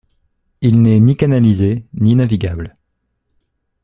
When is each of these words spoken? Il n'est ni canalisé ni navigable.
Il 0.61 0.81
n'est 0.81 0.99
ni 0.99 1.15
canalisé 1.15 1.85
ni 1.93 2.15
navigable. 2.15 2.73